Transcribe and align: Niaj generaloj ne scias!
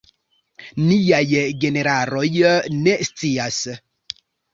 Niaj 0.85 1.41
generaloj 1.63 2.23
ne 2.87 2.95
scias! 3.11 3.61